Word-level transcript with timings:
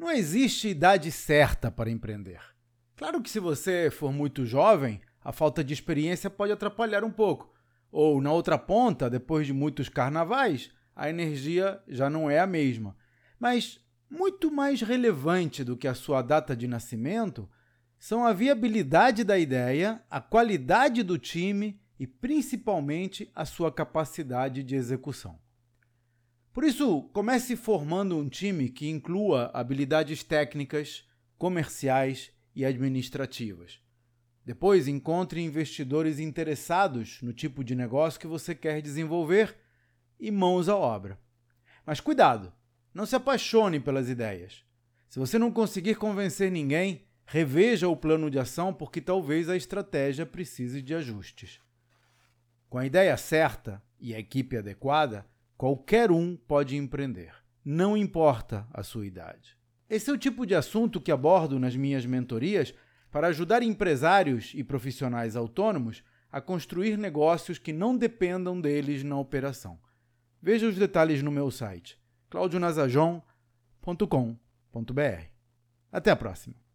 Não 0.00 0.10
existe 0.10 0.66
idade 0.66 1.12
certa 1.12 1.70
para 1.70 1.90
empreender. 1.90 2.40
Claro 2.96 3.20
que 3.20 3.28
se 3.28 3.38
você 3.38 3.90
for 3.90 4.10
muito 4.10 4.46
jovem, 4.46 4.98
a 5.22 5.30
falta 5.30 5.62
de 5.62 5.74
experiência 5.74 6.30
pode 6.30 6.50
atrapalhar 6.50 7.04
um 7.04 7.10
pouco. 7.10 7.52
Ou 7.92 8.18
na 8.18 8.32
outra 8.32 8.56
ponta, 8.56 9.10
depois 9.10 9.46
de 9.46 9.52
muitos 9.52 9.90
carnavais, 9.90 10.70
a 10.96 11.10
energia 11.10 11.82
já 11.86 12.08
não 12.08 12.30
é 12.30 12.40
a 12.40 12.46
mesma. 12.46 12.96
Mas 13.38 13.78
muito 14.10 14.50
mais 14.50 14.80
relevante 14.80 15.62
do 15.62 15.76
que 15.76 15.86
a 15.86 15.92
sua 15.92 16.22
data 16.22 16.56
de 16.56 16.66
nascimento 16.66 17.46
são 17.98 18.24
a 18.24 18.32
viabilidade 18.32 19.22
da 19.22 19.38
ideia, 19.38 20.02
a 20.08 20.18
qualidade 20.18 21.02
do 21.02 21.18
time 21.18 21.78
e 21.98 22.06
principalmente 22.06 23.30
a 23.34 23.44
sua 23.44 23.70
capacidade 23.70 24.62
de 24.62 24.74
execução. 24.74 25.38
Por 26.52 26.64
isso, 26.64 27.02
comece 27.12 27.54
formando 27.54 28.18
um 28.18 28.28
time 28.28 28.68
que 28.68 28.88
inclua 28.88 29.50
habilidades 29.54 30.24
técnicas, 30.24 31.08
comerciais 31.38 32.32
e 32.54 32.64
administrativas. 32.64 33.80
Depois, 34.44 34.88
encontre 34.88 35.40
investidores 35.40 36.18
interessados 36.18 37.22
no 37.22 37.32
tipo 37.32 37.62
de 37.62 37.74
negócio 37.74 38.18
que 38.18 38.26
você 38.26 38.54
quer 38.54 38.82
desenvolver 38.82 39.56
e 40.18 40.30
mãos 40.30 40.68
à 40.68 40.76
obra. 40.76 41.20
Mas 41.86 42.00
cuidado, 42.00 42.52
não 42.92 43.06
se 43.06 43.14
apaixone 43.14 43.78
pelas 43.78 44.08
ideias. 44.08 44.64
Se 45.08 45.18
você 45.18 45.38
não 45.38 45.52
conseguir 45.52 45.94
convencer 45.94 46.50
ninguém, 46.50 47.06
reveja 47.24 47.88
o 47.88 47.96
plano 47.96 48.28
de 48.28 48.40
ação 48.40 48.74
porque 48.74 49.00
talvez 49.00 49.48
a 49.48 49.56
estratégia 49.56 50.26
precise 50.26 50.82
de 50.82 50.94
ajustes. 50.94 51.60
Com 52.68 52.78
a 52.78 52.86
ideia 52.86 53.16
certa 53.16 53.80
e 54.00 54.14
a 54.14 54.18
equipe 54.18 54.56
adequada, 54.56 55.24
qualquer 55.60 56.10
um 56.10 56.36
pode 56.36 56.74
empreender, 56.74 57.34
não 57.62 57.94
importa 57.94 58.66
a 58.72 58.82
sua 58.82 59.04
idade. 59.04 59.58
Esse 59.90 60.08
é 60.08 60.12
o 60.14 60.16
tipo 60.16 60.46
de 60.46 60.54
assunto 60.54 60.98
que 60.98 61.12
abordo 61.12 61.58
nas 61.58 61.76
minhas 61.76 62.06
mentorias 62.06 62.72
para 63.12 63.26
ajudar 63.26 63.62
empresários 63.62 64.52
e 64.54 64.64
profissionais 64.64 65.36
autônomos 65.36 66.02
a 66.32 66.40
construir 66.40 66.96
negócios 66.96 67.58
que 67.58 67.74
não 67.74 67.94
dependam 67.94 68.58
deles 68.58 69.04
na 69.04 69.18
operação. 69.18 69.78
Veja 70.40 70.66
os 70.66 70.76
detalhes 70.76 71.22
no 71.22 71.30
meu 71.30 71.50
site 71.50 72.00
claudionazajon.com.br. 72.30 75.24
Até 75.92 76.10
a 76.10 76.16
próxima! 76.16 76.60